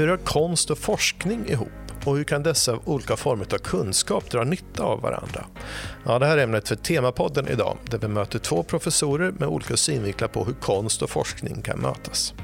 [0.00, 1.68] Hur hör konst och forskning ihop?
[2.04, 5.46] Och hur kan dessa olika former av kunskap dra nytta av varandra?
[6.04, 9.76] Ja, det här är ämnet för Temapodden idag, där vi möter två professorer med olika
[9.76, 12.34] synvinklar på hur konst och forskning kan mötas.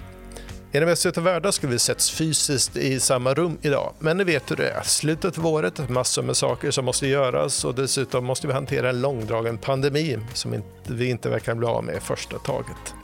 [0.73, 4.25] I den bästa av världar skulle vi setts fysiskt i samma rum idag, men ni
[4.25, 4.83] vet hur det är.
[4.83, 9.01] Slutet av året, massor med saker som måste göras och dessutom måste vi hantera en
[9.01, 12.95] långdragen pandemi som vi inte verkar bli av med i första taget.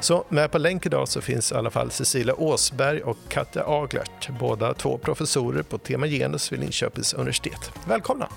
[0.00, 4.28] Så med på länk idag så finns i alla fall Cecilia Åsberg och Katja Aglert,
[4.40, 7.70] båda två professorer på tema genus vid Linköpings universitet.
[7.88, 8.28] Välkomna!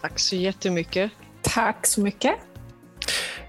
[0.00, 1.10] Tack så jättemycket.
[1.42, 2.34] Tack så mycket.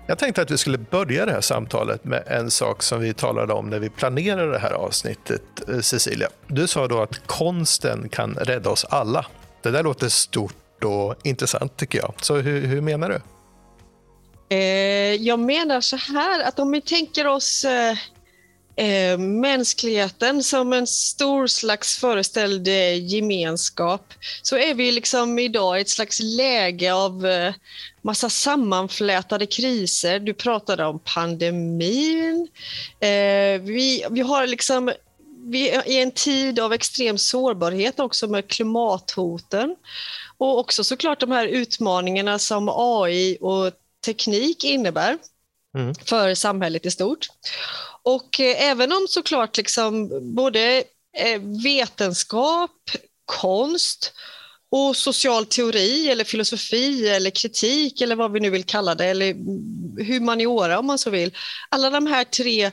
[0.07, 3.53] Jag tänkte att vi skulle börja det här samtalet med en sak som vi talade
[3.53, 6.29] om när vi planerade det här avsnittet, eh, Cecilia.
[6.47, 9.25] Du sa då att konsten kan rädda oss alla.
[9.61, 12.13] Det där låter stort och intressant tycker jag.
[12.21, 13.21] Så hur, hur menar du?
[14.49, 17.97] Eh, jag menar så här att om vi tänker oss eh,
[18.75, 25.81] eh, mänskligheten som en stor slags föreställd eh, gemenskap så är vi liksom idag i
[25.81, 27.53] ett slags läge av eh,
[28.01, 30.19] massa sammanflätade kriser.
[30.19, 32.47] Du pratade om pandemin.
[32.99, 34.91] Eh, vi, vi har liksom
[35.45, 39.75] vi är i en tid av extrem sårbarhet också med klimathoten
[40.37, 43.71] och också såklart de här utmaningarna som AI och
[44.05, 45.17] teknik innebär
[45.77, 45.95] mm.
[45.95, 47.27] för samhället i stort.
[48.03, 50.83] Och eh, även om såklart liksom både
[51.17, 52.91] eh, vetenskap,
[53.25, 54.13] konst
[54.71, 59.33] och social teori eller filosofi eller kritik eller vad vi nu vill kalla det, eller
[60.03, 61.37] humaniora om man så vill.
[61.69, 62.65] Alla de här tre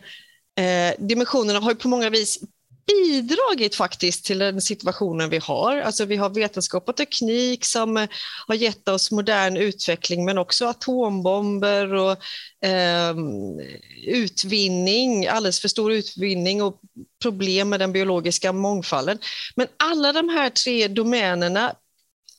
[0.59, 2.41] eh, dimensionerna har på många vis
[2.87, 5.77] bidragit faktiskt till den situationen vi har.
[5.77, 8.09] Alltså vi har vetenskap och teknik som eh,
[8.47, 12.17] har gett oss modern utveckling men också atombomber och
[12.69, 13.15] eh,
[14.07, 16.81] utvinning, alldeles för stor utvinning och
[17.23, 19.19] problem med den biologiska mångfalden.
[19.57, 21.75] Men alla de här tre domänerna,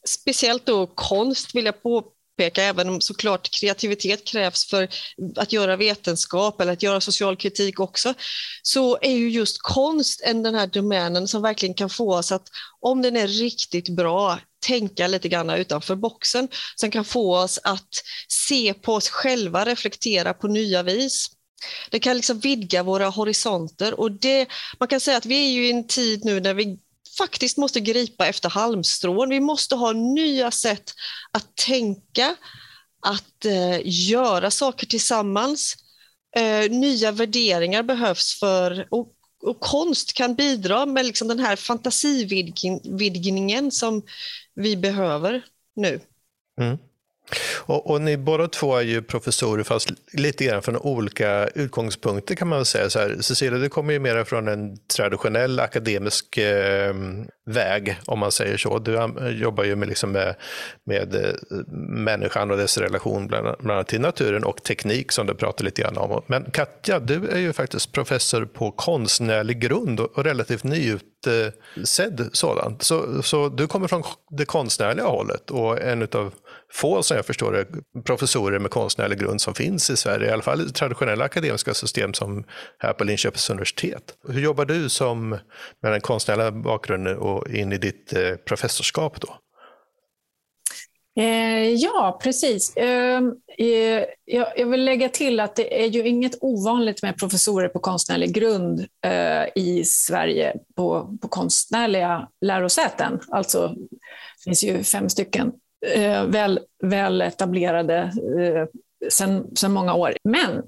[0.08, 2.04] speciellt då konst vill jag på,
[2.38, 4.88] påpeka, även om såklart kreativitet krävs för
[5.36, 8.14] att göra vetenskap eller att göra social kritik också,
[8.62, 12.48] så är ju just konst en den här domänen som verkligen kan få oss att,
[12.80, 17.90] om den är riktigt bra, tänka lite grann utanför boxen, som kan få oss att
[18.28, 21.28] se på oss själva, reflektera på nya vis.
[21.92, 24.48] Det kan liksom vidga våra horisonter och det,
[24.80, 26.80] man kan säga att vi är ju i en tid nu när vi
[27.18, 29.30] faktiskt måste gripa efter halmstrån.
[29.30, 30.94] Vi måste ha nya sätt
[31.32, 32.36] att tänka,
[33.02, 35.76] att eh, göra saker tillsammans.
[36.38, 39.14] Eh, nya värderingar behövs för, och,
[39.44, 44.02] och konst kan bidra med liksom den här fantasividgningen som
[44.56, 45.46] vi behöver
[45.76, 46.00] nu.
[46.62, 46.78] Mm.
[47.56, 52.48] Och, och, ni båda två är ju professorer, fast lite grann från olika utgångspunkter kan
[52.48, 52.90] man väl säga.
[52.90, 56.94] Så här, Cecilia, du kommer ju mer från en traditionell akademisk eh,
[57.46, 58.80] väg, om man säger så.
[58.80, 60.36] Du jobbar ju med, liksom med,
[60.84, 61.32] med eh,
[61.78, 65.82] människan och dess relation bland, bland annat till naturen och teknik som du pratar lite
[65.82, 66.22] grann om.
[66.28, 72.84] Men Katja, du är ju faktiskt professor på konstnärlig grund och, och relativt nyutsedd sådant.
[72.84, 76.34] Så, så du kommer från det konstnärliga hållet och en utav
[76.74, 77.66] få, som jag förstår det,
[78.04, 82.14] professorer med konstnärlig grund som finns i Sverige, i alla fall i traditionella akademiska system
[82.14, 82.44] som
[82.80, 84.04] här på Linköpings universitet.
[84.30, 85.30] Hur jobbar du som
[85.82, 89.38] med den konstnärliga bakgrunden och in i ditt eh, professorskap då?
[91.18, 92.74] Eh, ja, precis.
[92.76, 94.04] Ehm, eh,
[94.56, 98.86] jag vill lägga till att det är ju inget ovanligt med professorer på konstnärlig grund
[99.06, 103.20] eh, i Sverige på, på konstnärliga lärosäten.
[103.30, 105.52] Alltså, det finns ju fem stycken
[105.86, 107.98] eh, väl, väl etablerade
[108.40, 108.66] eh,
[109.10, 110.18] sedan, många år.
[110.24, 110.64] Men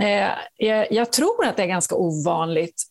[0.00, 2.82] eh, jag, jag, tror att det är ganska ovanligt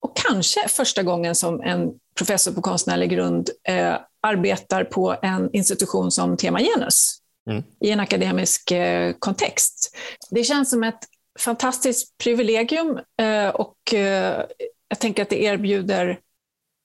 [0.00, 3.96] och kanske första gången som en professor på konstnärlig grund eh,
[4.26, 7.18] arbetar på en institution som Tema Genus
[7.50, 7.62] mm.
[7.80, 9.96] i en akademisk eh, kontext.
[10.30, 11.04] Det känns som ett
[11.38, 14.44] fantastiskt privilegium eh, och eh,
[14.88, 16.18] jag tänker att det erbjuder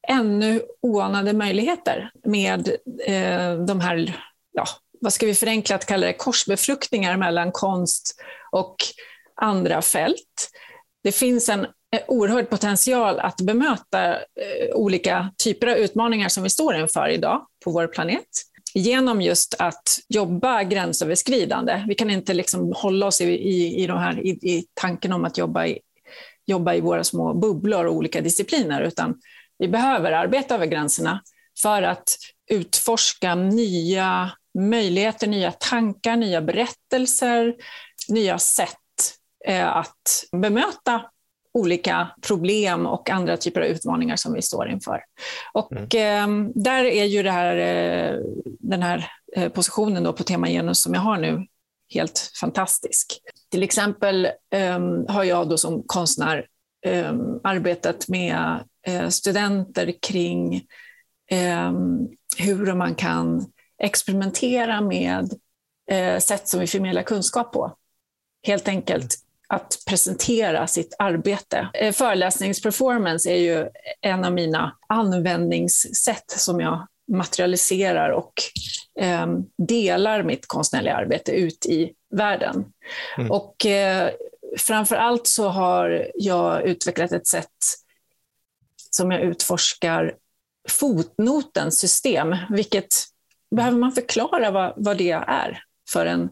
[0.10, 2.68] ännu oanade möjligheter med
[3.06, 4.22] eh, de här,
[4.52, 4.66] ja,
[5.02, 8.22] vad ska vi förenklat kalla det, korsbefruktningar mellan konst
[8.52, 8.76] och
[9.42, 10.50] andra fält.
[11.04, 16.50] Det finns en eh, oerhörd potential att bemöta eh, olika typer av utmaningar som vi
[16.50, 18.28] står inför idag på vår planet
[18.74, 21.84] genom just att jobba gränsöverskridande.
[21.88, 25.38] Vi kan inte liksom hålla oss i, i, i, här, i, i tanken om att
[25.38, 25.80] jobba i,
[26.46, 29.16] jobba i våra små bubblor och olika discipliner, utan
[29.58, 31.22] vi behöver arbeta över gränserna
[31.62, 32.18] för att
[32.50, 37.56] utforska nya möjligheter, nya tankar, nya berättelser,
[38.10, 38.78] nya sätt
[39.48, 41.02] eh, att bemöta
[41.54, 45.04] olika problem och andra typer av utmaningar som vi står inför.
[45.54, 46.46] Och mm.
[46.46, 48.20] eh, där är ju här, eh,
[48.60, 51.48] den här eh, positionen då på tema genus som jag har nu
[51.94, 53.20] helt fantastisk.
[53.52, 56.46] Till exempel um, har jag då som konstnär
[56.88, 58.64] um, arbetat med
[59.10, 60.56] studenter kring
[61.32, 63.46] um, hur man kan
[63.84, 65.34] experimentera med
[65.92, 67.76] uh, sätt som vi förmedlar kunskap på.
[68.44, 69.16] Helt enkelt
[69.48, 71.70] att presentera sitt arbete.
[71.84, 73.70] Uh, föreläsningsperformance är ju
[74.02, 78.34] en av mina användningssätt som jag materialiserar och
[79.00, 82.66] eh, delar mitt konstnärliga arbete ut i världen.
[83.18, 83.32] Mm.
[83.32, 84.10] Och eh,
[84.58, 87.48] framför allt så har jag utvecklat ett sätt
[88.90, 90.14] som jag utforskar
[90.70, 92.96] fotnotens system, vilket
[93.56, 96.30] behöver man förklara vad, vad det är för en,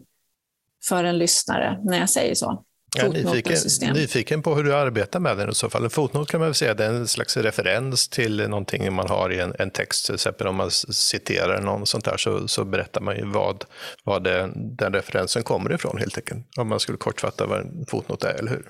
[0.84, 2.62] för en lyssnare när jag säger så?
[2.96, 5.84] Jag är nyfiken, nyfiken på hur du arbetar med den i så fall.
[5.84, 9.32] En fotnot kan man väl säga det är en slags referens till någonting man har
[9.32, 10.06] i en, en text.
[10.06, 13.64] Till exempel om man citerar någon sånt där så, så berättar man ju vad,
[14.04, 16.46] vad det, den referensen kommer ifrån helt enkelt.
[16.56, 18.68] Om man skulle kortfatta vad en fotnot är, eller hur?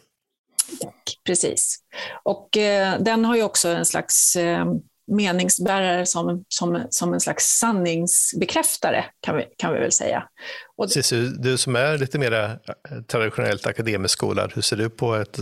[1.26, 1.78] Precis.
[2.22, 4.64] Och eh, den har ju också en slags eh,
[5.06, 10.28] meningsbärare som, som, som en slags sanningsbekräftare, kan vi, kan vi väl säga.
[10.76, 15.14] Och Cissi, du som är lite mer eh, traditionellt akademiskt skolad, hur ser du på
[15.14, 15.38] ett,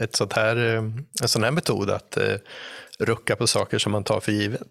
[0.00, 0.82] ett sånt här, eh,
[1.22, 2.34] en sån här metod att eh,
[2.98, 4.68] rucka på saker som man tar för givet?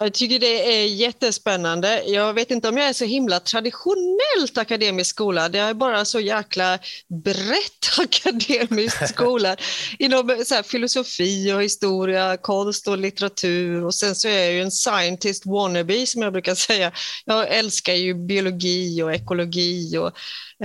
[0.00, 2.02] Jag tycker det är jättespännande.
[2.06, 5.54] Jag vet inte om jag är så himla traditionellt akademisk skolad.
[5.54, 6.78] Jag är bara så jäkla
[7.24, 9.60] brett akademiskt skolad
[9.98, 14.70] inom så filosofi och historia, konst och litteratur och sen så är jag ju en
[14.70, 16.92] scientist wannabe som jag brukar säga.
[17.24, 20.12] Jag älskar ju biologi och ekologi och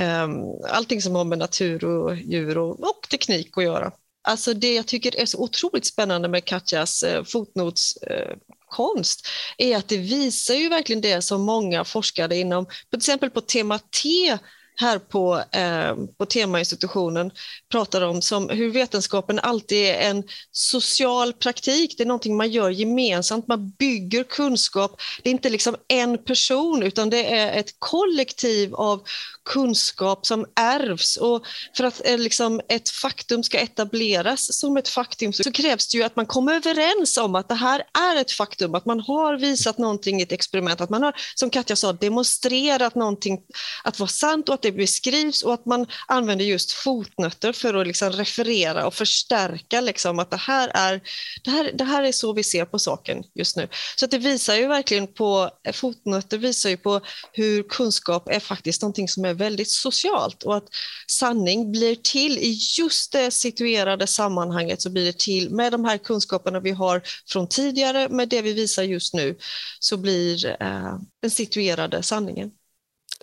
[0.02, 3.92] um, allting som har med natur och djur och, och teknik att göra.
[4.22, 8.36] Alltså det jag tycker är så otroligt spännande med Katjas eh, fotnots eh,
[8.70, 9.28] konst
[9.58, 13.80] är att det visar ju verkligen det som många forskare inom, till exempel på tema
[13.80, 14.38] T
[14.80, 17.32] här på, eh, på temainstitutionen
[17.72, 21.96] pratar om som hur vetenskapen alltid är en social praktik.
[21.98, 25.02] Det är någonting man gör gemensamt, man bygger kunskap.
[25.24, 29.04] Det är inte liksom en person utan det är ett kollektiv av
[29.50, 31.18] kunskap som ärvs.
[31.18, 31.46] Och
[31.78, 36.04] för att eh, liksom, ett faktum ska etableras som ett faktum så krävs det ju
[36.04, 37.84] att man kommer överens om att det här
[38.14, 41.50] är ett faktum, att man har visat någonting i ett experiment, att man har, som
[41.50, 43.40] Katja sa, demonstrerat någonting
[43.84, 47.88] att vara sant och att det beskrivs och att man använder just fotnötter för att
[47.88, 51.02] liksom referera och förstärka liksom att det här, är,
[51.44, 53.68] det, här, det här är så vi ser på saken just nu.
[53.96, 57.02] Så det visar ju verkligen på, fotnötter visar ju på
[57.34, 60.68] hur kunskap är faktiskt någonting som är väldigt socialt och att
[61.08, 65.98] sanning blir till i just det situerade sammanhanget så blir det till med de här
[65.98, 69.38] kunskaperna vi har från tidigare med det vi visar just nu
[69.80, 72.52] så blir eh, den situerade sanningen.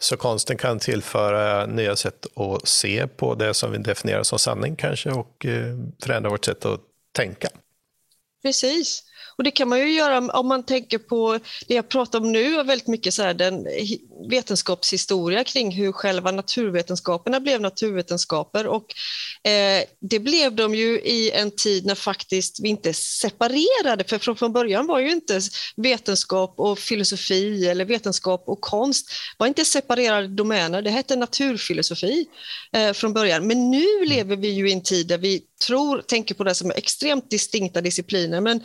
[0.00, 4.76] Så konsten kan tillföra nya sätt att se på det som vi definierar som sanning
[4.76, 6.80] kanske och eh, förändra vårt sätt att
[7.12, 7.48] tänka.
[8.42, 9.02] Precis.
[9.38, 11.38] Och det kan man ju göra om man tänker på
[11.68, 13.66] det jag pratar om nu, väldigt mycket så här, den
[14.30, 18.66] vetenskapshistoria kring hur själva naturvetenskaperna blev naturvetenskaper.
[18.66, 18.94] Och,
[19.50, 24.36] eh, det blev de ju i en tid när faktiskt vi inte separerade, för från,
[24.36, 25.40] från början var ju inte
[25.76, 32.26] vetenskap och filosofi eller vetenskap och konst var inte separerade domäner, det hette naturfilosofi
[32.72, 33.46] eh, från början.
[33.46, 36.70] Men nu lever vi ju i en tid där vi tror, tänker på det som
[36.70, 38.60] extremt distinkta discipliner, men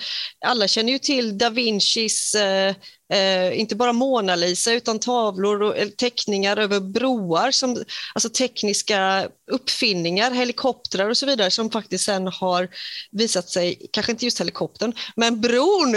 [0.46, 2.76] alla alla känner ju till da Vincis eh,
[3.14, 9.28] eh, inte bara Mona Lisa utan tavlor och eh, teckningar över broar, som, alltså tekniska
[9.52, 12.70] uppfinningar, helikoptrar och så vidare som faktiskt sen har
[13.12, 15.96] visat sig, kanske inte just helikoptern, men bron,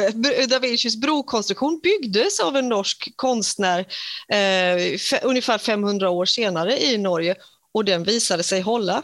[0.49, 3.81] Da Vincis brokonstruktion byggdes av en norsk konstnär
[4.29, 7.37] eh, ungefär 500 år senare i Norge
[7.73, 9.03] och den visade sig hålla.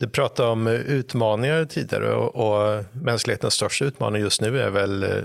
[0.00, 5.22] Du pratade om eh, utmaningar tidigare och, mänsklighetens största utmaning just nu är väl eh,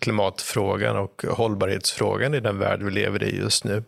[0.00, 3.84] klimatfrågan och hållbarhetsfrågan i den värld vi lever i just nu.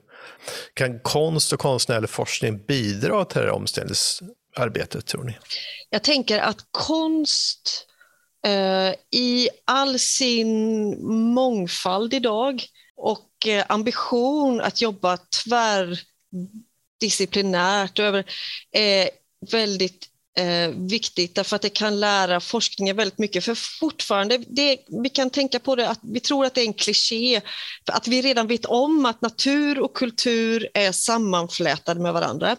[0.74, 5.38] Kan konst och konstnärlig forskning bidra till det här omställningsarbetet, tror ni?
[5.90, 7.86] Jag tänker att konst
[8.46, 10.96] eh, i all sin
[11.34, 12.64] mångfald idag
[12.96, 18.24] och eh, ambition att jobba tvärdisciplinärt över
[18.72, 19.08] eh,
[19.50, 20.08] väldigt
[20.38, 23.44] eh, viktigt därför att det kan lära forskningen väldigt mycket.
[23.44, 26.74] För fortfarande, det, vi kan tänka på det att vi tror att det är en
[26.74, 27.40] kliché,
[27.92, 32.56] att vi redan vet om att natur och kultur är sammanflätade med varandra.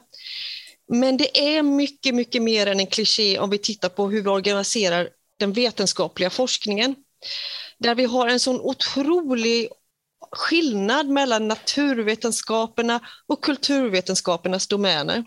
[0.87, 4.29] Men det är mycket, mycket mer än en kliché om vi tittar på hur vi
[4.29, 5.09] organiserar
[5.39, 6.95] den vetenskapliga forskningen.
[7.77, 9.69] Där vi har en sån otrolig
[10.31, 15.23] skillnad mellan naturvetenskaperna och kulturvetenskapernas domäner.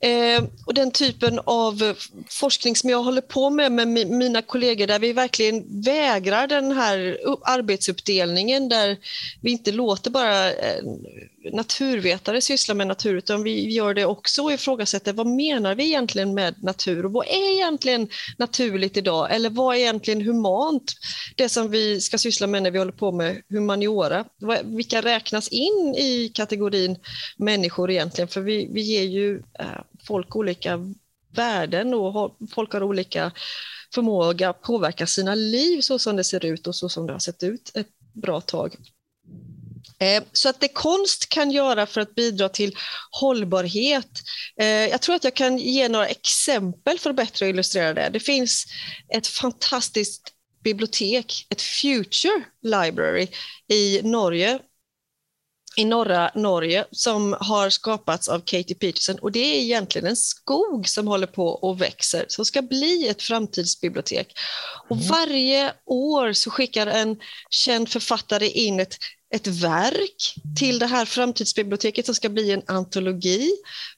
[0.00, 1.96] Eh, och den typen av
[2.28, 7.18] forskning som jag håller på med med mina kollegor där vi verkligen vägrar den här
[7.42, 8.96] arbetsuppdelningen där
[9.40, 10.82] vi inte låter bara eh,
[11.52, 16.34] naturvetare sysslar med natur utan vi gör det också och ifrågasätter vad menar vi egentligen
[16.34, 20.92] med natur och vad är egentligen naturligt idag eller vad är egentligen humant?
[21.36, 24.24] Det som vi ska syssla med när vi håller på med humaniora.
[24.64, 26.98] Vilka räknas in i kategorin
[27.36, 28.28] människor egentligen?
[28.28, 29.66] För vi, vi ger ju eh,
[30.06, 30.94] folk olika
[31.36, 33.32] värden och folk har olika
[33.94, 37.20] förmåga att påverka sina liv så som det ser ut och så som det har
[37.20, 38.76] sett ut ett bra tag.
[39.98, 42.76] Eh, så att det konst kan göra för att bidra till
[43.10, 44.10] hållbarhet.
[44.60, 48.10] Eh, jag tror att jag kan ge några exempel för att bättre illustrera det.
[48.12, 48.64] Det finns
[49.14, 50.32] ett fantastiskt
[50.64, 53.28] bibliotek, ett Future Library
[53.68, 54.58] i Norge
[55.76, 60.88] i norra Norge som har skapats av Katie Peterson och det är egentligen en skog
[60.88, 64.38] som håller på och växer som ska bli ett framtidsbibliotek.
[64.88, 65.08] Och mm.
[65.08, 68.96] varje år så skickar en känd författare in ett
[69.36, 73.50] ett verk till det här framtidsbiblioteket som ska bli en antologi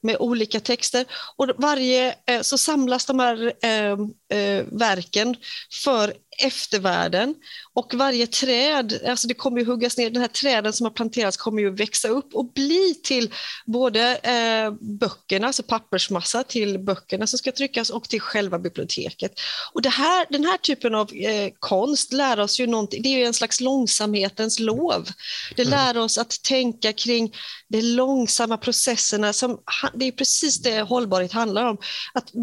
[0.03, 1.05] med olika texter.
[1.37, 3.93] Och varje, eh, så samlas de här eh,
[4.39, 5.37] eh, verken
[5.83, 7.35] för eftervärlden
[7.75, 11.37] och varje träd, alltså det kommer ju huggas ner, den här träden som har planterats
[11.37, 13.35] kommer ju växa upp och bli till
[13.67, 19.33] både eh, böckerna, alltså pappersmassa till böckerna som ska tryckas och till själva biblioteket.
[19.73, 23.19] Och det här, den här typen av eh, konst lär oss ju någonting, det är
[23.19, 25.09] ju en slags långsamhetens lov.
[25.57, 25.71] Det mm.
[25.71, 27.35] lär oss att tänka kring
[27.69, 29.59] de långsamma processerna, som,
[29.95, 31.79] det är precis det hållbarhet handlar om,
[32.13, 32.35] att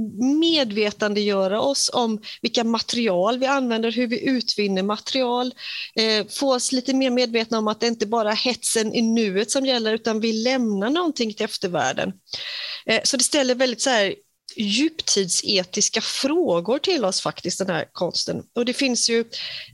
[0.42, 5.54] medvetandegöra oss om vilka material vi använder, hur vi utvinner material,
[5.96, 9.52] eh, få oss lite mer medvetna om att det inte bara är hetsen i nuet
[9.52, 12.14] som gäller, utan vi lämnar någonting till eftervärlden.
[12.86, 14.16] Eh, så det ställer väldigt så här,
[14.58, 18.44] djuptidsetiska frågor till oss faktiskt, den här konsten.
[18.56, 19.26] Och det finns ju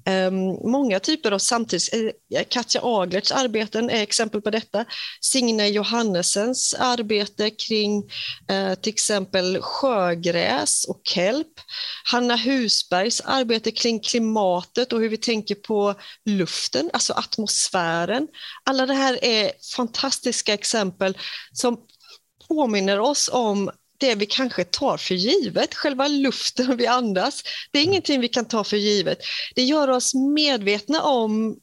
[0.09, 1.89] um, många typer av samtids...
[1.89, 2.11] Eh,
[2.49, 4.85] Katja Aglerts arbeten är exempel på detta.
[5.21, 8.03] Signe Johannessens arbete kring
[8.51, 11.59] uh, till exempel sjögräs och kelp.
[12.03, 15.95] Hanna Husbergs arbete kring klimatet och hur vi tänker på
[16.25, 18.27] luften, alltså atmosfären.
[18.63, 21.17] Alla det här är fantastiska exempel
[21.53, 21.77] som
[22.47, 23.71] påminner oss om
[24.01, 27.43] det vi kanske tar för givet, själva luften vi andas.
[27.71, 29.17] Det är ingenting vi kan ta för givet.
[29.55, 31.57] Det gör oss medvetna om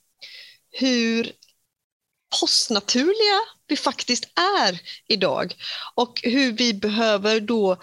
[0.71, 1.33] hur
[2.41, 4.25] postnaturliga vi faktiskt
[4.65, 5.55] är idag
[5.95, 7.77] och hur vi behöver då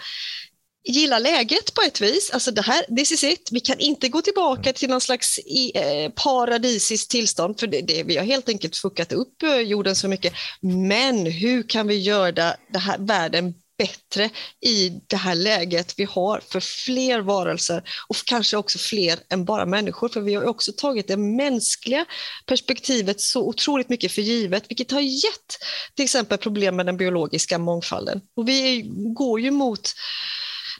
[0.88, 2.32] gilla läget på ett vis.
[2.32, 3.50] Alltså det här, this is it.
[3.52, 5.40] Vi kan inte gå tillbaka till någon slags
[5.74, 10.08] eh, paradisiskt tillstånd, för det, det, vi har helt enkelt fuckat upp eh, jorden så
[10.08, 10.34] mycket.
[10.62, 12.32] Men hur kan vi göra
[12.72, 14.30] det här, världen bättre
[14.62, 19.66] i det här läget vi har för fler varelser och kanske också fler än bara
[19.66, 20.10] människor.
[20.10, 22.06] För vi har också tagit det mänskliga
[22.46, 25.58] perspektivet så otroligt mycket för givet, vilket har gett
[25.96, 28.22] till exempel problem med den biologiska mångfalden.
[28.36, 28.82] Och vi
[29.16, 29.94] går ju mot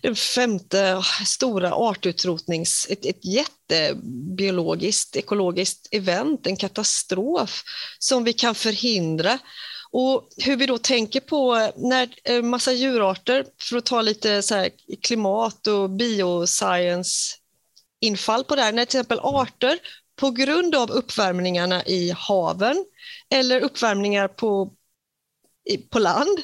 [0.02, 7.64] den femte stora artutrotnings, ett, ett jättebiologiskt, ekologiskt event, en katastrof
[8.00, 9.40] som vi kan förhindra
[9.98, 14.68] och hur vi då tänker på när eh, massa djurarter, för att ta lite så
[15.02, 17.36] klimat och bioscience
[18.02, 19.80] infall på det här, när till exempel arter
[20.16, 22.86] på grund av uppvärmningarna i haven
[23.30, 24.74] eller uppvärmningar på,
[25.90, 26.42] på land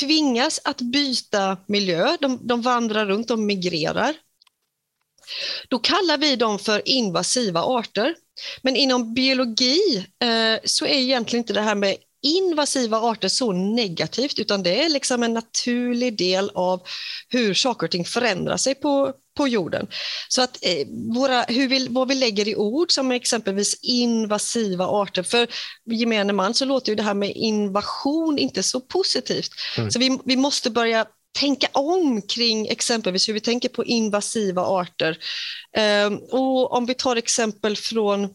[0.00, 4.14] tvingas att byta miljö, de, de vandrar runt, de migrerar.
[5.68, 8.14] Då kallar vi dem för invasiva arter.
[8.62, 11.96] Men inom biologi eh, så är egentligen inte det här med
[12.26, 16.82] invasiva arter så negativt, utan det är liksom en naturlig del av
[17.28, 19.86] hur saker och ting förändrar sig på, på jorden.
[20.28, 25.22] Så att eh, våra, hur vi, vad vi lägger i ord som exempelvis invasiva arter,
[25.22, 25.48] för
[25.90, 29.50] gemene man så låter ju det här med invasion inte så positivt.
[29.78, 29.90] Mm.
[29.90, 31.06] Så vi, vi måste börja
[31.38, 35.18] tänka om kring exempelvis hur vi tänker på invasiva arter.
[35.76, 38.28] Eh, och om vi tar exempel från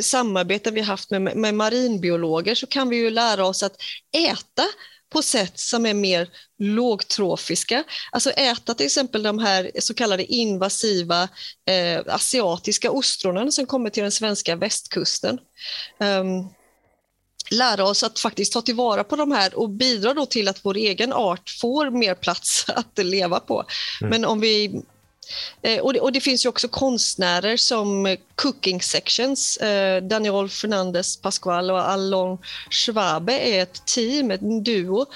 [0.00, 3.76] samarbeten vi haft med, med marinbiologer så kan vi ju lära oss att
[4.12, 4.64] äta
[5.12, 6.28] på sätt som är mer
[6.58, 7.84] lågtrofiska.
[8.12, 11.28] Alltså äta till exempel de här så kallade invasiva
[11.70, 15.38] eh, asiatiska ostronen som kommer till den svenska västkusten.
[15.98, 16.48] Um,
[17.50, 20.76] lära oss att faktiskt ta tillvara på de här och bidra då till att vår
[20.76, 23.64] egen art får mer plats att leva på.
[24.00, 24.10] Mm.
[24.10, 24.82] Men om vi
[25.62, 29.56] Eh, och det, och det, finns ju också konstnärer som Cooking Sections.
[29.56, 32.38] Eh, Daniel Fernandez Pascual och Alon
[32.70, 35.06] Schwabe är ett team, en duo,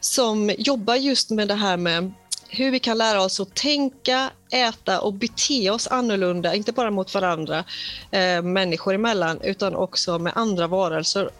[0.00, 2.12] som jobbar just med det här med
[2.48, 7.14] hur vi kan lära oss att tänka, äta och bete oss annorlunda, inte bara mot
[7.14, 7.64] varandra,
[8.10, 11.30] eh, människor emellan, utan också med andra varelser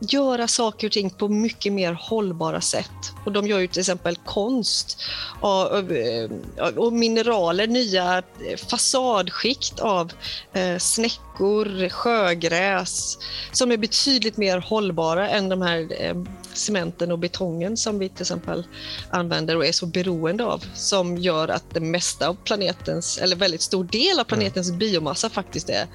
[0.00, 3.12] göra saker och ting på mycket mer hållbara sätt.
[3.24, 5.02] Och de gör ju till exempel konst
[5.40, 6.30] och, eh,
[6.76, 8.22] och mineraler, nya
[8.70, 10.12] fasadskikt av
[10.52, 13.18] eh, snäckor, sjögräs
[13.52, 16.16] som är betydligt mer hållbara än de här eh,
[16.54, 18.66] cementen och betongen som vi till exempel
[19.10, 23.62] använder och är så beroende av som gör att det mesta av planetens, eller väldigt
[23.62, 24.78] stor del av planetens mm.
[24.78, 25.86] biomassa faktiskt är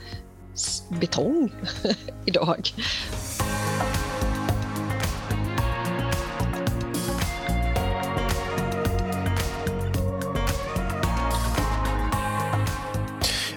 [0.90, 1.52] betong
[2.26, 2.74] idag.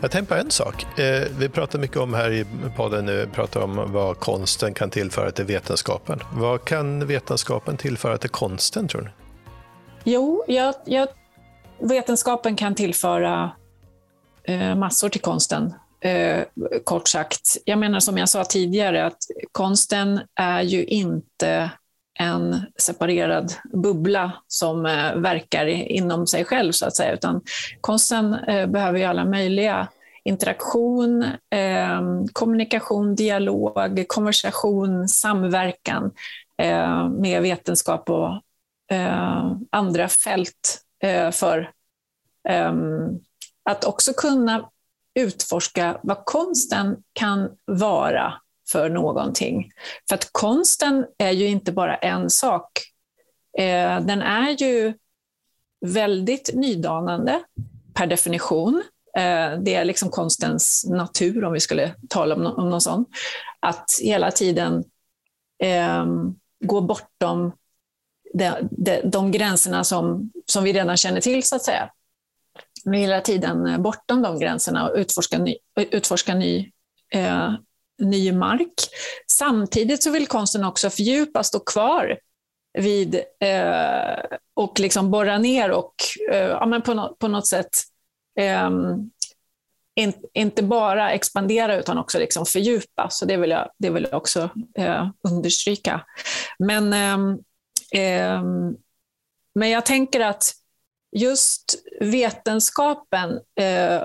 [0.00, 0.98] Jag tänkte på en sak.
[0.98, 5.30] Eh, vi pratar mycket om här i podden nu, pratar om vad konsten kan tillföra
[5.30, 6.20] till vetenskapen.
[6.32, 9.08] Vad kan vetenskapen tillföra till konsten tror ni?
[10.04, 11.08] Jo, jag, jag,
[11.78, 13.50] vetenskapen kan tillföra
[14.44, 15.74] eh, massor till konsten.
[16.00, 16.42] Eh,
[16.84, 17.56] kort sagt.
[17.64, 19.18] Jag menar som jag sa tidigare att
[19.52, 21.70] konsten är ju inte
[22.18, 27.12] en separerad bubbla som eh, verkar inom sig själv, så att säga.
[27.12, 27.40] Utan
[27.80, 29.88] konsten eh, behöver ju alla möjliga
[30.24, 32.00] interaktion, eh,
[32.32, 36.10] kommunikation, dialog, konversation, samverkan
[36.62, 38.40] eh, med vetenskap och
[38.96, 41.70] eh, andra fält eh, för
[42.48, 43.20] ehm,
[43.70, 44.70] att också kunna
[45.14, 48.34] utforska vad konsten kan vara
[48.72, 49.72] för någonting.
[50.08, 52.70] För att konsten är ju inte bara en sak.
[53.58, 54.94] Eh, den är ju
[55.86, 57.42] väldigt nydanande
[57.94, 58.82] per definition.
[59.16, 63.04] Eh, det är liksom konstens natur, om vi skulle tala om, någon sån.
[63.60, 64.84] Att hela tiden
[65.62, 67.52] ehm, gå bortom
[68.34, 71.90] de, de, de gränserna som, som vi redan känner till, så att säga.
[72.84, 76.72] Men hela tiden bortom de gränserna och utforska ny, utforska ny,
[77.12, 77.52] eh,
[77.98, 78.74] ny mark.
[79.30, 82.18] Samtidigt så vill konsten också fördjupa, stå kvar
[82.78, 85.94] vid eh, och liksom borra ner och
[86.32, 87.70] eh, ja, men på, no på något sätt
[88.38, 88.70] eh,
[89.94, 93.10] in, inte bara expandera utan också liksom fördjupa.
[93.10, 96.06] Så det vill jag, det vill jag också eh, understryka.
[96.58, 97.38] Men, ehm,
[97.92, 98.76] ehm,
[99.54, 100.52] men jag tänker att
[101.16, 104.02] just vetenskapen eh,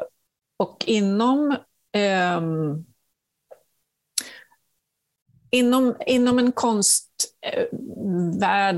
[0.57, 1.55] och inom
[1.93, 2.85] ehm,
[5.51, 6.81] inom, inom en konstvärld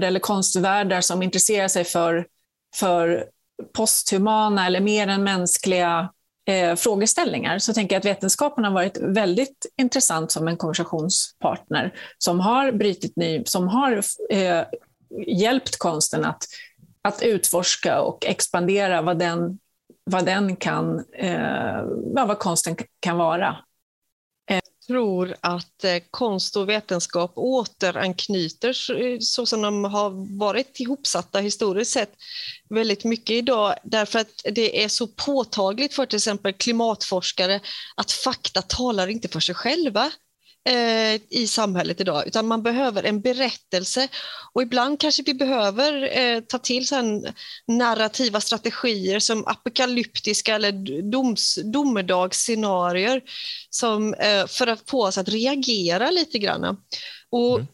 [0.03, 2.27] eh, eller konstvärldar som intresserar sig för,
[2.75, 3.25] för
[3.73, 6.09] posthumana eller mer än mänskliga
[6.47, 12.39] eh, frågeställningar så tänker jag att vetenskapen har varit väldigt intressant som en konversationspartner som
[12.39, 14.62] har brutit ny, som har eh,
[15.27, 16.43] hjälpt konsten att,
[17.01, 19.59] att utforska och expandera vad den,
[20.03, 21.83] vad den kan, eh,
[22.13, 23.57] vad konsten kan vara
[24.88, 31.91] tror att eh, konst och vetenskap återanknyter eh, så som de har varit ihopsatta historiskt
[31.91, 32.13] sett
[32.69, 33.76] väldigt mycket idag.
[33.84, 37.60] Därför att det är så påtagligt för till exempel klimatforskare
[37.96, 40.12] att fakta talar inte för sig själva
[40.69, 44.08] eh, i samhället idag, utan man behöver en berättelse.
[44.54, 47.23] Och ibland kanske vi behöver eh, ta till så
[47.67, 53.21] narrativa strategier som apokalyptiska eller doms, domedagsscenarier
[53.69, 56.78] som, eh, för att få oss att reagera lite grann.
[57.30, 57.67] Och mm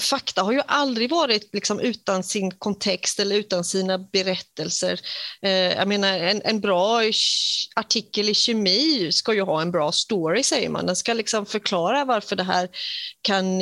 [0.00, 5.00] fakta har ju aldrig varit liksom utan sin kontext eller utan sina berättelser.
[5.42, 7.00] Eh, jag menar, en, en, bra
[7.76, 10.86] artikel i kemi ska ju ha en bra story, säger man.
[10.86, 12.68] Den ska liksom förklara varför det här
[13.22, 13.60] kan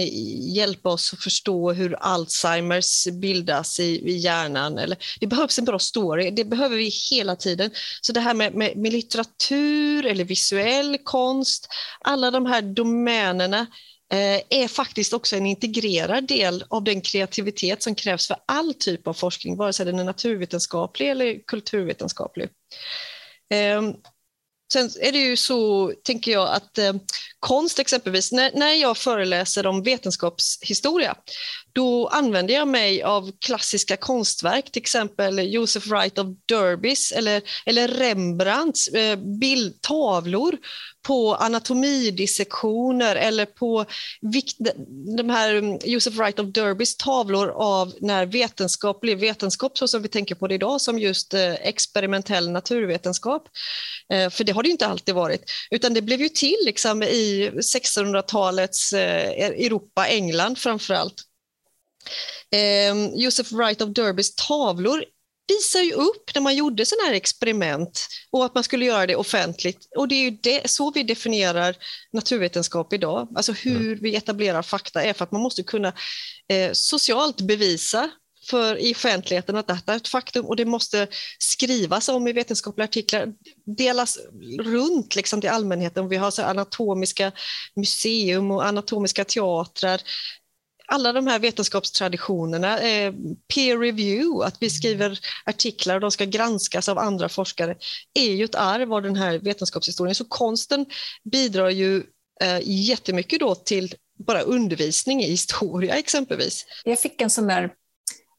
[0.55, 4.79] hjälpa oss att förstå hur Alzheimers bildas i, i hjärnan.
[4.79, 7.71] Eller, det behövs en bra story, det behöver vi hela tiden.
[8.01, 11.69] Så det här med, med, med litteratur eller visuell konst,
[12.01, 13.67] alla de här domänerna
[14.13, 19.07] Eh, är faktiskt också en integrerad del av den kreativitet som krävs för all typ
[19.07, 22.49] av forskning, vare sig den är naturvetenskaplig eller kulturvetenskaplig.
[23.51, 23.95] Ehm,
[24.73, 26.95] sen är det ju så, tänker jag, att eh,
[27.41, 31.17] konst exempelvis, när, när jag föreläser om vetenskapshistoria,
[31.77, 37.89] då använder jag mig av klassiska konstverk, till exempel Joseph Wright of Derbys eller, eller
[37.89, 39.19] Rembrandts eh,
[39.81, 40.57] tavlor
[41.07, 43.85] på anatomidissektioner eller på
[45.17, 50.03] de här mm, Joseph Wright of Derbys tavlor av när vetenskap blev vetenskap så som
[50.03, 53.49] vi tänker på det idag som just eh, experimentell naturvetenskap.
[54.13, 57.51] Eh, för det har det inte alltid varit, utan det blev ju till liksom i
[57.55, 59.31] 1600-talets eh,
[59.67, 61.26] Europa, England framför allt.
[63.15, 65.05] Joseph Wright of Derbys tavlor
[65.49, 69.17] visar ju upp när man gjorde sådana här experiment och att man skulle göra det
[69.17, 69.89] offentligt.
[69.97, 71.77] Och det är ju det, så vi definierar
[72.13, 73.29] naturvetenskap idag.
[73.35, 73.99] Alltså hur mm.
[74.03, 75.93] vi etablerar fakta är för att man måste kunna
[76.49, 78.11] eh, socialt bevisa
[78.51, 81.07] för i offentligheten att detta är ett faktum och det måste
[81.39, 83.33] skrivas om i vetenskapliga artiklar,
[83.77, 84.19] delas
[84.61, 86.09] runt liksom till allmänheten.
[86.09, 87.33] Vi har så anatomiska
[87.77, 90.01] museum och anatomiska teatrar
[90.87, 93.15] alla de här vetenskapstraditionerna, eh,
[93.55, 97.77] peer review, att vi skriver artiklar och de ska granskas av andra forskare,
[98.15, 100.15] är ju ett arv av den här vetenskapshistorien.
[100.15, 100.87] Så konsten
[101.25, 102.03] bidrar ju
[102.41, 106.67] eh, jättemycket då till bara undervisning i historia exempelvis.
[106.85, 107.73] Jag fick en sån där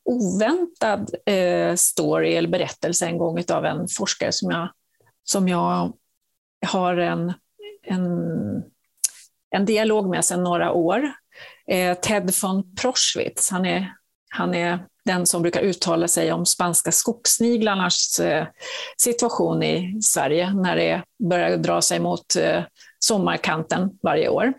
[0.06, 4.70] oväntad eh, story eller berättelse en gång av en forskare som jag,
[5.24, 5.94] som jag
[6.66, 7.34] har en,
[7.84, 8.04] en,
[9.50, 11.12] en dialog med sedan några år
[11.72, 13.94] Eh, Ted von Proschwitz, han är,
[14.30, 18.48] han är den som brukar uttala sig om spanska skogssniglarnas eh,
[18.98, 22.64] situation i Sverige när det börjar dra sig mot eh,
[23.00, 24.54] sommarkanten varje år.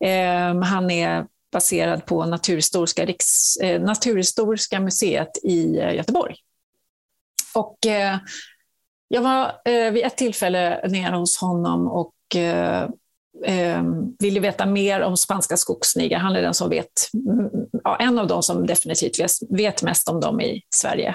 [0.00, 6.36] Ehm, han är baserad på Naturhistoriska, Riks, eh, Naturhistoriska museet i eh, Göteborg.
[7.54, 8.18] Och eh,
[9.08, 9.52] jag var
[9.90, 12.14] vid ett tillfälle nere hos honom och
[13.44, 13.82] eh,
[14.18, 16.18] vill veta mer om spanska skogssniglar.
[16.18, 17.50] Han är den som vet, mm,
[17.84, 19.16] ja, en av de som definitivt
[19.50, 21.14] vet mest om dem i Sverige.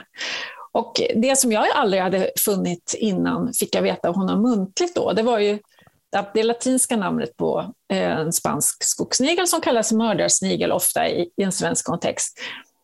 [0.73, 5.13] Och det som jag aldrig hade funnit innan fick jag veta av honom muntligt då.
[5.13, 5.60] Det var ju
[6.34, 11.51] det latinska namnet på eh, en spansk skogssnigel som kallas mördarsnigel ofta i, i en
[11.51, 12.39] svensk kontext.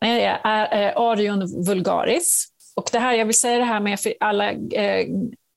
[0.06, 2.47] Eh, är, eh, Arion vulgaris.
[2.76, 5.08] Och det här, jag vill säga det här med för alla eh,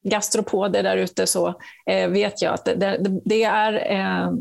[0.02, 1.54] gastropoder där ute så
[1.86, 4.32] eh, vet jag att det, det är eh,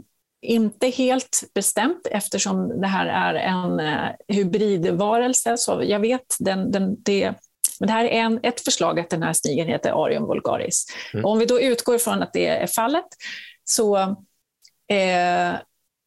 [0.41, 5.57] inte helt bestämt eftersom det här är en eh, hybridvarelse.
[5.57, 7.33] Så jag vet den, den, det,
[7.79, 10.85] men det här är en, ett förslag att den här snigeln heter Arium vulgaris.
[11.13, 11.25] Mm.
[11.25, 13.05] om vi då utgår från att det är fallet
[13.63, 13.97] så
[14.87, 15.55] eh,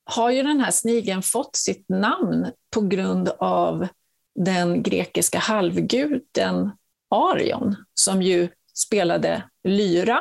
[0.05, 3.87] har ju den här snigeln fått sitt namn på grund av
[4.35, 6.71] den grekiska halvguden
[7.11, 8.49] Arion, som ju
[8.87, 10.21] spelade lyra,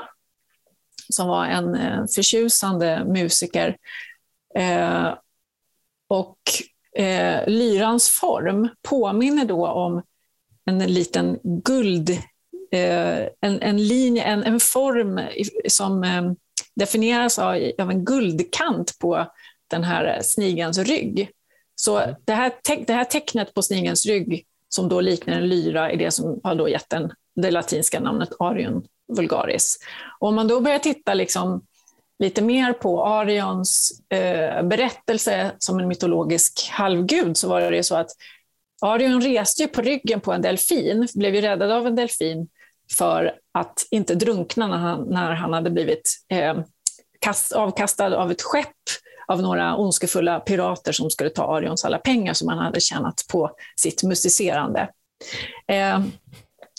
[1.09, 3.77] som var en eh, förtjusande musiker.
[4.55, 5.13] Eh,
[6.07, 6.37] och
[6.97, 10.01] eh, lyrans form påminner då om
[10.65, 12.09] en liten guld,
[12.71, 15.21] eh, en, en linje, en, en form
[15.67, 16.31] som eh,
[16.75, 19.31] definieras av, av en guldkant på
[19.67, 21.29] den här snigelns rygg.
[21.75, 22.15] Så mm.
[22.25, 22.53] det här,
[22.85, 26.55] det här tecknet på snigelns rygg, som då liknar en lyra, är det som har
[26.55, 29.77] då gett den det latinska namnet Arion vulgaris.
[30.19, 31.61] Och om man då börjar titta liksom
[32.19, 38.11] lite mer på Arions eh, berättelse som en mytologisk halvgud så var det så att
[38.81, 42.47] Arion reste på ryggen på en delfin, blev ju räddad av en delfin
[42.91, 46.59] för att inte drunkna när han, när han hade blivit eh,
[47.19, 48.67] kast, avkastad av ett skepp
[49.27, 53.51] av några ondskefulla pirater som skulle ta Arions alla pengar som han hade tjänat på
[53.75, 54.89] sitt musicerande.
[55.67, 56.01] Eh,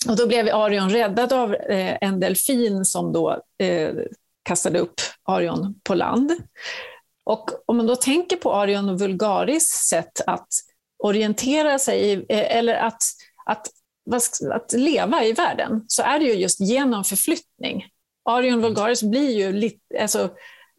[0.09, 3.95] och då blev Arion räddad av eh, en delfin som då eh,
[4.43, 6.33] kastade upp Arion på land.
[7.25, 10.49] Och om man då tänker på Arion vulgaris sätt att
[10.99, 13.03] orientera sig, eh, eller att,
[13.47, 13.67] att,
[14.53, 17.87] att leva i världen, så är det ju just genom förflyttning.
[18.25, 20.31] Arion vulgaris blir ju lite, alltså,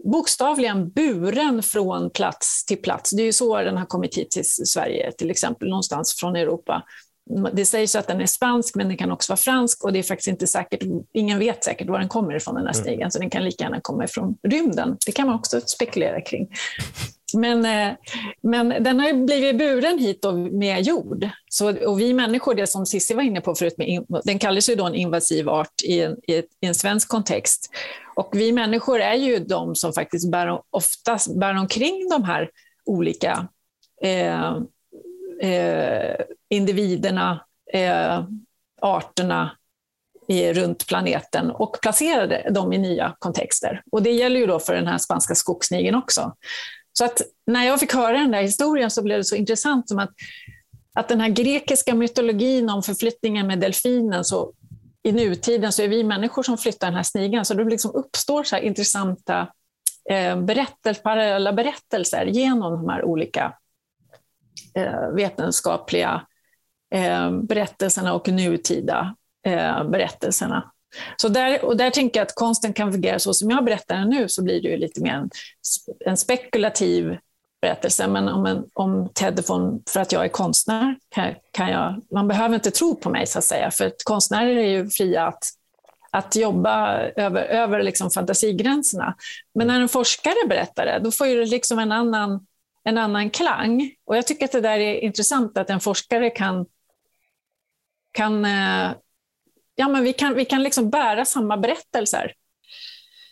[0.04, 3.12] bokstavligen buren från plats till plats.
[3.12, 6.84] Det är ju så den har kommit hit till Sverige, till exempel, någonstans från Europa
[7.54, 10.04] det sägs att den är spansk, men den kan också vara fransk och det är
[10.04, 10.84] faktiskt inte säkert,
[11.14, 12.84] ingen vet säkert var den kommer ifrån den här mm.
[12.84, 13.12] stigen, mm.
[13.12, 14.98] så den kan lika gärna komma ifrån rymden.
[15.06, 16.50] Det kan man också spekulera kring.
[17.34, 17.96] Men, eh,
[18.42, 21.30] men den har ju blivit buren hit med jord.
[21.50, 24.76] Så, och vi människor, det som Cissi var inne på förut, med, den kallas ju
[24.76, 27.70] då en invasiv art i en, i en svensk kontext.
[28.16, 32.50] Och vi människor är ju de som faktiskt bär, oftast bär omkring de här
[32.86, 33.48] olika
[34.04, 34.58] eh,
[35.42, 36.16] eh,
[36.54, 38.24] individerna, eh,
[38.82, 39.58] arterna
[40.28, 43.84] i, runt planeten och placerade dem i nya kontexter.
[43.92, 46.36] Och det gäller ju då för den här spanska skogssnigeln också.
[46.94, 50.00] Så att när jag fick höra den där historien så blev det så intressant som
[50.00, 50.10] att,
[50.94, 54.54] att den här grekiska mytologin om förflyttningen med delfinen, så
[55.04, 58.44] i nutiden så är vi människor som flyttar den här snigeln, så det liksom uppstår
[58.44, 59.48] så intressanta
[60.10, 60.46] eh,
[61.04, 63.54] parallella berättelser genom de här olika
[64.76, 66.26] eh, vetenskapliga
[66.94, 70.72] Eh, berättelserna och nutida eh, berättelserna.
[71.18, 74.10] Så där, och där tänker jag att konsten kan fungera så som jag berättar den
[74.10, 75.30] nu, så blir det ju lite mer en,
[76.06, 77.18] en spekulativ
[77.62, 78.08] berättelse.
[78.08, 82.28] Men om, en, om Ted von, för att jag är konstnär, kan, kan jag, man
[82.28, 85.44] behöver inte tro på mig så att säga, för att konstnärer är ju fria att,
[86.12, 89.16] att jobba över, över liksom fantasigränserna.
[89.56, 92.46] Men när en forskare berättar det, då får det liksom en annan,
[92.84, 93.92] en annan klang.
[94.06, 96.66] Och jag tycker att det där är intressant, att en forskare kan,
[98.14, 98.92] kan eh,
[99.76, 102.34] ja, men vi kan, vi kan liksom bära samma berättelser.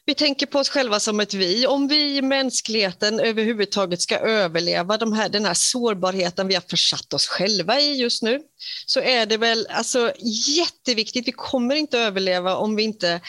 [0.06, 1.68] Vi tänker på oss själva som ett vi.
[1.68, 7.14] Om vi i mänskligheten överhuvudtaget ska överleva de här, den här sårbarheten vi har försatt
[7.14, 8.40] oss själva i just nu,
[8.86, 10.14] så är det väl alltså
[10.58, 11.28] jätteviktigt.
[11.28, 13.22] Vi kommer inte överleva om vi inte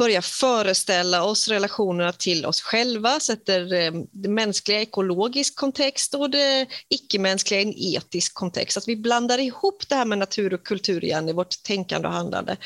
[0.00, 6.30] börja föreställa oss relationerna till oss själva, sätter eh, det mänskliga i ekologisk kontext och
[6.30, 8.76] det icke-mänskliga i en etisk kontext.
[8.76, 12.14] Att vi blandar ihop det här med natur och kultur igen i vårt tänkande och
[12.14, 12.56] handlande.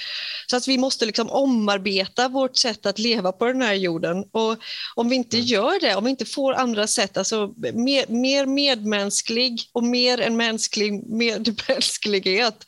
[0.47, 4.25] Så att vi måste liksom omarbeta vårt sätt att leva på den här jorden.
[4.33, 4.57] Och
[4.95, 5.47] om vi inte mm.
[5.47, 10.37] gör det, om vi inte får andra sätt, alltså mer, mer medmänsklig och mer en
[10.37, 12.67] mänsklig medmänsklighet,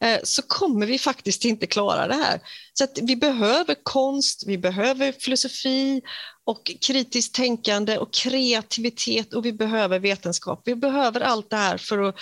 [0.00, 2.40] eh, så kommer vi faktiskt inte klara det här.
[2.78, 6.02] Så vi behöver konst, vi behöver filosofi
[6.44, 10.62] och kritiskt tänkande och kreativitet och vi behöver vetenskap.
[10.64, 12.14] Vi behöver allt det här för att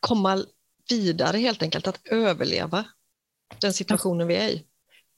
[0.00, 0.44] komma
[0.88, 2.84] vidare helt enkelt, att överleva
[3.60, 4.62] den situationen vi är i.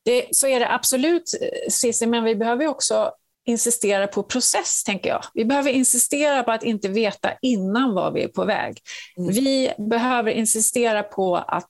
[0.05, 1.31] Det, så är det absolut,
[1.71, 3.13] Cissi, men vi behöver också
[3.45, 5.25] insistera på process, tänker jag.
[5.35, 8.79] Vi behöver insistera på att inte veta innan var vi är på väg.
[9.19, 9.33] Mm.
[9.33, 11.69] Vi behöver insistera på att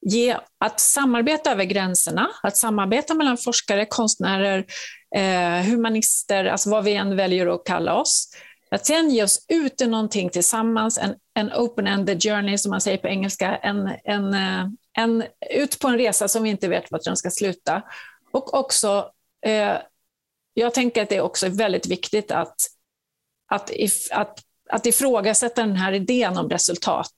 [0.00, 4.64] ge, att samarbeta över gränserna, att samarbeta mellan forskare, konstnärer,
[5.16, 8.28] eh, humanister, alltså vad vi än väljer att kalla oss.
[8.70, 12.98] Att sen ge oss ut i någonting tillsammans, en, en open-ended journey som man säger
[12.98, 14.66] på engelska, en, en, eh,
[14.98, 17.82] en, ut på en resa som vi inte vet vart den ska sluta.
[18.32, 19.10] Och också,
[19.46, 19.76] eh,
[20.54, 22.56] jag tänker att det också är väldigt viktigt att,
[23.50, 24.38] att, if, att,
[24.70, 27.14] att ifrågasätta den här idén om resultat.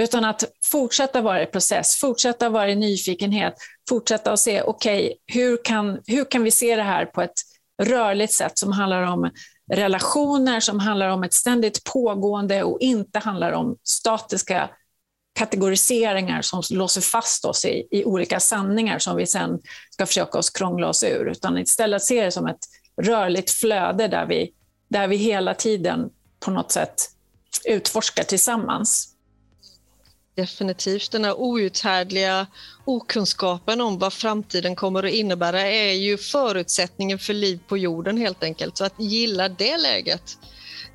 [0.00, 3.54] Utan att fortsätta vara i process, fortsätta vara i nyfikenhet,
[3.88, 7.40] fortsätta att se, okej, okay, hur, kan, hur kan vi se det här på ett
[7.82, 9.30] rörligt sätt som handlar om
[9.72, 14.70] relationer, som handlar om ett ständigt pågående och inte handlar om statiska
[15.38, 20.50] kategoriseringar som låser fast oss i, i olika sanningar som vi sen ska försöka oss
[20.50, 22.58] krångla oss ur, utan istället se det som ett
[23.02, 24.52] rörligt flöde där vi,
[24.88, 26.94] där vi hela tiden på något sätt
[27.64, 29.14] utforskar tillsammans.
[30.38, 31.10] Definitivt.
[31.10, 32.46] Den här outhärdliga
[32.84, 38.42] okunskapen om vad framtiden kommer att innebära är ju förutsättningen för liv på jorden helt
[38.42, 38.76] enkelt.
[38.76, 40.38] Så att gilla det läget,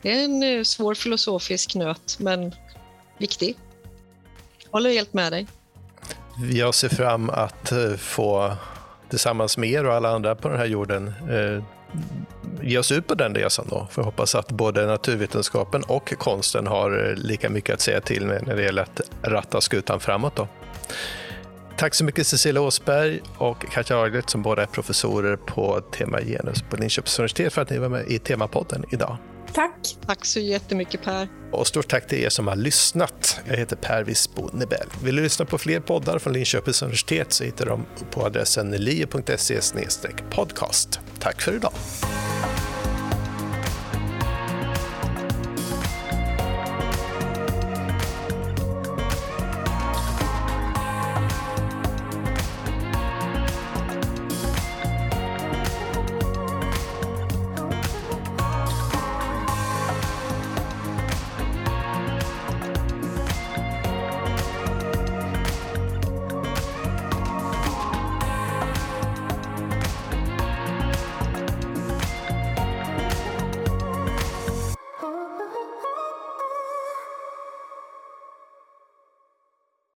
[0.01, 2.51] det är en eh, svår filosofisk nöt, men
[3.17, 3.57] viktig.
[4.71, 5.47] Håller helt med dig.
[6.51, 8.55] Jag ser fram att eh, få
[9.09, 11.63] tillsammans med er och alla andra på den här jorden eh,
[12.61, 13.87] ge oss ut på den resan då.
[13.91, 18.47] För hoppas att både naturvetenskapen och konsten har eh, lika mycket att säga till med
[18.47, 20.35] när det gäller att ratta skutan framåt.
[20.35, 20.47] Då.
[21.77, 26.61] Tack så mycket Cecilia Åsberg och Katja Aglet som båda är professorer på tema genus
[26.61, 29.17] på Linköpings universitet för att ni var med i Temapodden idag.
[29.53, 29.97] Tack.
[30.05, 31.27] Tack så jättemycket Per.
[31.51, 33.39] Och stort tack till er som har lyssnat.
[33.47, 34.87] Jag heter Per Wirsbo Nebel.
[35.03, 38.71] Vill du lyssna på fler poddar från Linköpings universitet så hittar du dem på adressen
[38.71, 39.59] lie.se
[40.29, 40.99] podcast.
[41.19, 41.73] Tack för idag.